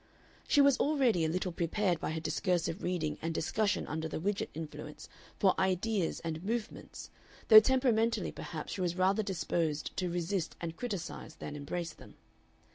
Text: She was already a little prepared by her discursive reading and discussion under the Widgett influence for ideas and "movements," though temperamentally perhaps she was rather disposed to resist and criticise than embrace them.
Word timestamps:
She 0.47 0.61
was 0.61 0.79
already 0.79 1.25
a 1.25 1.29
little 1.29 1.51
prepared 1.51 1.99
by 1.99 2.09
her 2.13 2.19
discursive 2.19 2.81
reading 2.81 3.19
and 3.21 3.35
discussion 3.35 3.85
under 3.85 4.07
the 4.07 4.19
Widgett 4.19 4.49
influence 4.55 5.07
for 5.37 5.53
ideas 5.61 6.19
and 6.21 6.43
"movements," 6.43 7.11
though 7.49 7.59
temperamentally 7.59 8.31
perhaps 8.31 8.73
she 8.73 8.81
was 8.81 8.95
rather 8.97 9.21
disposed 9.21 9.95
to 9.97 10.09
resist 10.09 10.55
and 10.59 10.75
criticise 10.75 11.35
than 11.35 11.55
embrace 11.55 11.93
them. 11.93 12.15